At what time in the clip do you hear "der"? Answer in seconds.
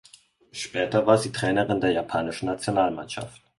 1.79-1.91